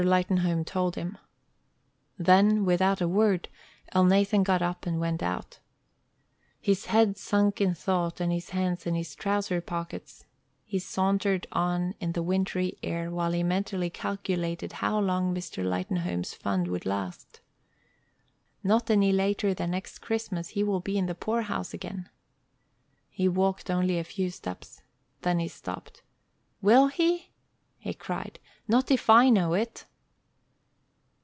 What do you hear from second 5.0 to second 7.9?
out. His head sunk in